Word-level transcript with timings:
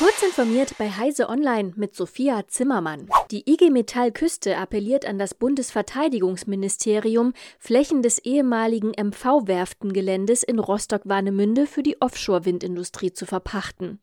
Kurz 0.00 0.22
informiert 0.22 0.78
bei 0.78 0.88
Heise 0.88 1.28
Online 1.28 1.74
mit 1.76 1.94
Sophia 1.94 2.48
Zimmermann. 2.48 3.06
Die 3.30 3.42
IG 3.46 3.68
Metall 3.68 4.12
Küste 4.12 4.56
appelliert 4.56 5.04
an 5.04 5.18
das 5.18 5.34
Bundesverteidigungsministerium, 5.34 7.34
Flächen 7.58 8.00
des 8.00 8.18
ehemaligen 8.18 8.92
MV-Werftengeländes 8.92 10.42
in 10.42 10.58
Rostock-Warnemünde 10.58 11.66
für 11.66 11.82
die 11.82 12.00
Offshore-Windindustrie 12.00 13.12
zu 13.12 13.26
verpachten. 13.26 14.00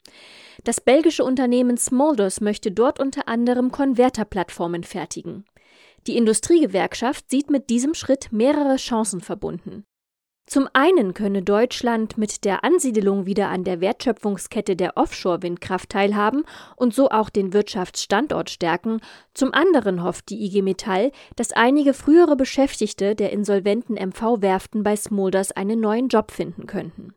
Das 0.64 0.82
belgische 0.82 1.24
Unternehmen 1.24 1.78
Smulders 1.78 2.42
möchte 2.42 2.72
dort 2.72 3.00
unter 3.00 3.28
anderem 3.28 3.72
Konverterplattformen 3.72 4.84
fertigen. 4.84 5.46
Die 6.06 6.16
Industriegewerkschaft 6.16 7.28
sieht 7.28 7.50
mit 7.50 7.72
diesem 7.72 7.96
Schritt 7.96 8.32
mehrere 8.32 8.76
Chancen 8.76 9.20
verbunden. 9.20 9.84
Zum 10.48 10.70
einen 10.72 11.14
könne 11.14 11.44
Deutschland 11.44 12.18
mit 12.18 12.46
der 12.46 12.64
Ansiedelung 12.64 13.26
wieder 13.26 13.50
an 13.50 13.66
der 13.66 13.82
Wertschöpfungskette 13.82 14.78
der 14.78 14.96
Offshore-Windkraft 14.96 15.90
teilhaben 15.90 16.46
und 16.78 16.96
so 16.96 17.10
auch 17.10 17.30
den 17.30 17.52
Wirtschaftsstandort 17.52 18.50
stärken. 18.50 19.02
Zum 19.34 19.54
anderen 19.54 20.04
hofft 20.04 20.30
die 20.30 20.46
IG 20.46 20.62
Metall, 20.62 21.12
dass 21.36 21.52
einige 21.52 21.94
frühere 21.94 22.38
Beschäftigte 22.38 23.14
der 23.14 23.34
insolventen 23.34 23.96
MV-Werften 23.96 24.84
bei 24.84 24.96
Smulders 24.96 25.52
einen 25.52 25.82
neuen 25.82 26.08
Job 26.08 26.32
finden 26.32 26.66
könnten. 26.66 27.14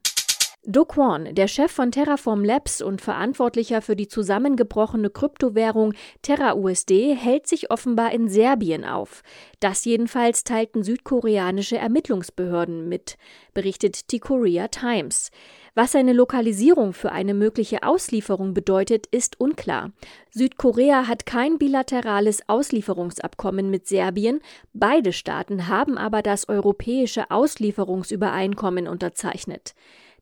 Do 0.66 0.84
Kwon, 0.84 1.34
der 1.34 1.48
Chef 1.48 1.72
von 1.72 1.90
Terraform 1.90 2.44
Labs 2.44 2.82
und 2.82 3.00
Verantwortlicher 3.00 3.80
für 3.80 3.96
die 3.96 4.08
zusammengebrochene 4.08 5.08
Kryptowährung 5.08 5.94
TerraUSD, 6.20 7.14
hält 7.14 7.46
sich 7.46 7.70
offenbar 7.70 8.12
in 8.12 8.28
Serbien 8.28 8.84
auf. 8.84 9.22
Das 9.60 9.86
jedenfalls 9.86 10.44
teilten 10.44 10.82
südkoreanische 10.82 11.78
Ermittlungsbehörden 11.78 12.90
mit, 12.90 13.16
berichtet 13.54 14.12
die 14.12 14.20
Korea 14.20 14.68
Times. 14.68 15.30
Was 15.74 15.92
seine 15.92 16.12
Lokalisierung 16.12 16.92
für 16.92 17.10
eine 17.10 17.32
mögliche 17.32 17.82
Auslieferung 17.82 18.52
bedeutet, 18.52 19.06
ist 19.06 19.40
unklar. 19.40 19.92
Südkorea 20.30 21.06
hat 21.08 21.24
kein 21.24 21.56
bilaterales 21.56 22.46
Auslieferungsabkommen 22.50 23.70
mit 23.70 23.86
Serbien, 23.86 24.40
beide 24.74 25.14
Staaten 25.14 25.68
haben 25.68 25.96
aber 25.96 26.20
das 26.20 26.50
europäische 26.50 27.30
Auslieferungsübereinkommen 27.30 28.88
unterzeichnet. 28.88 29.74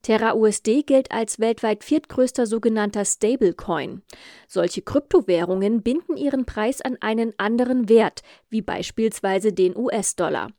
TerraUSD 0.03 0.83
gilt 0.85 1.11
als 1.13 1.39
weltweit 1.39 1.85
viertgrößter 1.85 2.47
sogenannter 2.47 3.05
Stablecoin. 3.05 4.03
Solche 4.47 4.83
Kryptowährungen 4.83 5.83
binden 5.83 6.17
ihren 6.17 6.45
Preis 6.45 6.81
an 6.81 6.97
einen 7.01 7.33
anderen 7.39 7.89
Wert, 7.89 8.23
wie 8.51 8.63
beispielsweise 8.63 9.53
den 9.53 9.77
US-Dollar. 9.77 10.51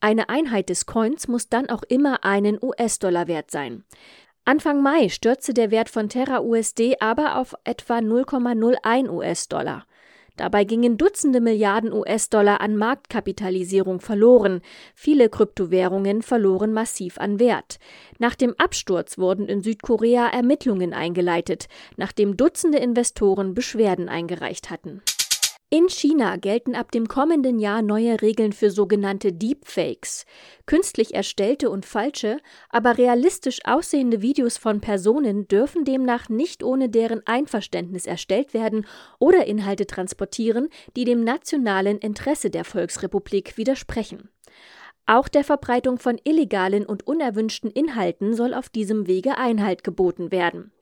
Eine 0.00 0.28
Einheit 0.28 0.70
des 0.70 0.86
Coins 0.86 1.28
muss 1.28 1.48
dann 1.48 1.68
auch 1.68 1.82
immer 1.82 2.24
einen 2.24 2.58
US-Dollar 2.62 3.28
wert 3.28 3.50
sein. 3.50 3.84
Anfang 4.46 4.82
Mai 4.82 5.10
stürzte 5.10 5.52
der 5.52 5.70
Wert 5.70 5.90
von 5.90 6.08
TerraUSD 6.08 6.96
aber 7.00 7.36
auf 7.36 7.54
etwa 7.64 7.98
0,01 7.98 9.10
US-Dollar. 9.10 9.84
Dabei 10.40 10.64
gingen 10.64 10.96
Dutzende 10.96 11.38
Milliarden 11.38 11.92
US-Dollar 11.92 12.62
an 12.62 12.74
Marktkapitalisierung 12.74 14.00
verloren. 14.00 14.62
Viele 14.94 15.28
Kryptowährungen 15.28 16.22
verloren 16.22 16.72
massiv 16.72 17.18
an 17.18 17.38
Wert. 17.38 17.78
Nach 18.18 18.34
dem 18.34 18.54
Absturz 18.56 19.18
wurden 19.18 19.48
in 19.48 19.60
Südkorea 19.60 20.28
Ermittlungen 20.28 20.94
eingeleitet, 20.94 21.66
nachdem 21.98 22.38
Dutzende 22.38 22.78
Investoren 22.78 23.52
Beschwerden 23.52 24.08
eingereicht 24.08 24.70
hatten. 24.70 25.02
In 25.72 25.88
China 25.88 26.34
gelten 26.34 26.74
ab 26.74 26.90
dem 26.90 27.06
kommenden 27.06 27.60
Jahr 27.60 27.80
neue 27.80 28.20
Regeln 28.20 28.52
für 28.52 28.72
sogenannte 28.72 29.32
Deepfakes. 29.32 30.26
Künstlich 30.66 31.14
erstellte 31.14 31.70
und 31.70 31.86
falsche, 31.86 32.38
aber 32.70 32.98
realistisch 32.98 33.60
aussehende 33.64 34.20
Videos 34.20 34.58
von 34.58 34.80
Personen 34.80 35.46
dürfen 35.46 35.84
demnach 35.84 36.28
nicht 36.28 36.64
ohne 36.64 36.88
deren 36.88 37.24
Einverständnis 37.24 38.06
erstellt 38.06 38.52
werden 38.52 38.84
oder 39.20 39.46
Inhalte 39.46 39.86
transportieren, 39.86 40.70
die 40.96 41.04
dem 41.04 41.22
nationalen 41.22 41.98
Interesse 41.98 42.50
der 42.50 42.64
Volksrepublik 42.64 43.56
widersprechen. 43.56 44.28
Auch 45.06 45.28
der 45.28 45.44
Verbreitung 45.44 46.00
von 46.00 46.20
illegalen 46.24 46.84
und 46.84 47.06
unerwünschten 47.06 47.70
Inhalten 47.70 48.34
soll 48.34 48.54
auf 48.54 48.70
diesem 48.70 49.06
Wege 49.06 49.38
Einhalt 49.38 49.84
geboten 49.84 50.32
werden. 50.32 50.72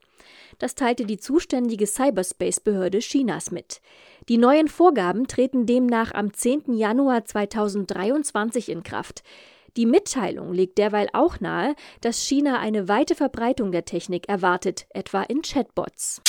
Das 0.59 0.75
teilte 0.75 1.07
die 1.07 1.19
zuständige 1.19 1.87
Cyberspace-Behörde 1.87 2.99
Chinas 2.99 3.51
mit. 3.51 3.81
Die 4.29 4.39
neuen 4.39 4.69
Vorgaben 4.69 5.27
treten 5.29 5.67
demnach 5.67 6.13
am 6.13 6.35
10. 6.35 6.75
Januar 6.75 7.25
2023 7.25 8.69
in 8.69 8.83
Kraft. 8.83 9.23
Die 9.77 9.87
Mitteilung 9.87 10.53
legt 10.53 10.79
derweil 10.79 11.09
auch 11.13 11.39
nahe, 11.39 11.77
dass 12.01 12.21
China 12.21 12.59
eine 12.59 12.89
weite 12.89 13.15
Verbreitung 13.15 13.71
der 13.71 13.85
Technik 13.85 14.29
erwartet, 14.29 14.87
etwa 14.91 15.23
in 15.23 15.43
Chatbots. 15.43 16.21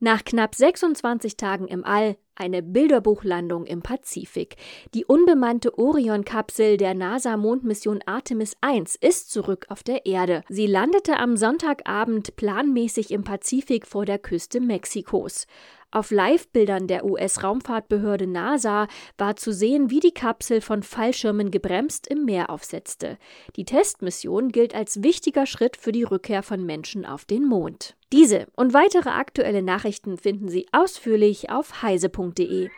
Nach 0.00 0.24
knapp 0.24 0.54
26 0.54 1.36
Tagen 1.36 1.66
im 1.66 1.84
All 1.84 2.16
eine 2.36 2.62
Bilderbuchlandung 2.62 3.66
im 3.66 3.82
Pazifik. 3.82 4.54
Die 4.94 5.04
unbemannte 5.04 5.76
Orion-Kapsel 5.76 6.76
der 6.76 6.94
NASA-Mondmission 6.94 8.00
Artemis 8.06 8.56
1 8.60 8.94
ist 8.94 9.32
zurück 9.32 9.66
auf 9.70 9.82
der 9.82 10.06
Erde. 10.06 10.42
Sie 10.48 10.68
landete 10.68 11.18
am 11.18 11.36
Sonntagabend 11.36 12.36
planmäßig 12.36 13.10
im 13.10 13.24
Pazifik 13.24 13.88
vor 13.88 14.04
der 14.04 14.20
Küste 14.20 14.60
Mexikos. 14.60 15.48
Auf 15.90 16.10
Live-Bildern 16.10 16.86
der 16.86 17.06
US-Raumfahrtbehörde 17.06 18.26
NASA 18.26 18.88
war 19.16 19.36
zu 19.36 19.54
sehen, 19.54 19.90
wie 19.90 20.00
die 20.00 20.12
Kapsel 20.12 20.60
von 20.60 20.82
Fallschirmen 20.82 21.50
gebremst 21.50 22.06
im 22.06 22.26
Meer 22.26 22.50
aufsetzte. 22.50 23.16
Die 23.56 23.64
Testmission 23.64 24.50
gilt 24.50 24.74
als 24.74 25.02
wichtiger 25.02 25.46
Schritt 25.46 25.78
für 25.78 25.92
die 25.92 26.02
Rückkehr 26.02 26.42
von 26.42 26.66
Menschen 26.66 27.06
auf 27.06 27.24
den 27.24 27.46
Mond. 27.46 27.96
Diese 28.12 28.48
und 28.54 28.74
weitere 28.74 29.08
aktuelle 29.08 29.62
Nachrichten 29.62 30.18
finden 30.18 30.48
Sie 30.48 30.66
ausführlich 30.72 31.48
auf 31.50 31.82
heise.de. 31.82 32.68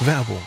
Werbung 0.00 0.42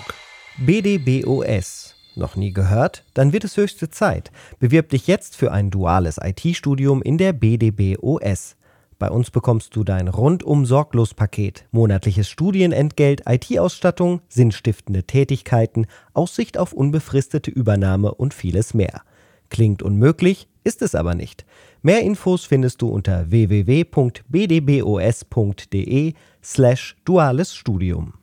BDBOS 0.57 1.95
noch 2.19 2.35
nie 2.35 2.51
gehört? 2.51 3.05
Dann 3.13 3.33
wird 3.33 3.45
es 3.45 3.55
höchste 3.55 3.89
Zeit. 3.89 4.31
Bewirb 4.59 4.89
dich 4.89 5.07
jetzt 5.07 5.35
für 5.35 5.51
ein 5.51 5.71
duales 5.71 6.19
IT-Studium 6.21 7.01
in 7.01 7.17
der 7.17 7.33
BDBOS. 7.33 8.57
Bei 8.99 9.09
uns 9.09 9.31
bekommst 9.31 9.75
du 9.77 9.85
dein 9.85 10.09
rundum 10.09 10.65
sorglos 10.65 11.13
Paket, 11.13 11.65
monatliches 11.71 12.27
Studienentgelt, 12.27 13.23
IT-Ausstattung, 13.25 14.19
sinnstiftende 14.27 15.05
Tätigkeiten, 15.05 15.87
Aussicht 16.13 16.57
auf 16.57 16.73
unbefristete 16.73 17.49
Übernahme 17.49 18.13
und 18.13 18.33
vieles 18.33 18.73
mehr. 18.73 19.03
Klingt 19.49 19.81
unmöglich, 19.81 20.49
ist 20.65 20.81
es 20.81 20.95
aber 20.95 21.15
nicht. 21.15 21.45
Mehr 21.81 22.01
Infos 22.01 22.43
findest 22.43 22.81
du 22.81 22.89
unter 22.89 23.31
www.bdbos.de 23.31 24.23
slash 26.43 26.97
duales 27.05 27.55
Studium. 27.55 28.18